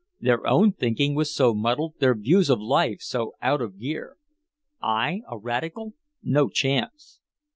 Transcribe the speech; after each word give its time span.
Their 0.19 0.47
own 0.47 0.71
thinking 0.73 1.13
was 1.13 1.31
so 1.31 1.53
muddled, 1.53 1.99
their 1.99 2.15
views 2.15 2.49
of 2.49 2.59
life 2.59 3.01
so 3.01 3.33
out 3.39 3.61
of 3.61 3.77
gear. 3.79 4.17
I 4.81 5.21
a 5.29 5.37
radical? 5.37 5.93
No 6.23 6.49
chance! 6.49 7.19